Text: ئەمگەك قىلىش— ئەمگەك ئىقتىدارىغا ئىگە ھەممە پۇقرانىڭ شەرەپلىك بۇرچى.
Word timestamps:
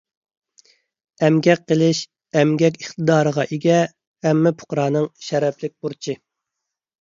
ئەمگەك 1.25 1.59
قىلىش— 1.71 1.99
ئەمگەك 2.41 2.79
ئىقتىدارىغا 2.79 3.45
ئىگە 3.57 3.77
ھەممە 4.29 4.55
پۇقرانىڭ 4.63 5.07
شەرەپلىك 5.29 5.77
بۇرچى. 5.87 6.19